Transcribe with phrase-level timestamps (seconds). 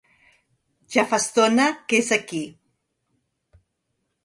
[0.95, 2.41] ja fa estona que és aquí